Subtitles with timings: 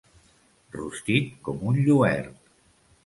[0.77, 2.51] Rostit com un lluert.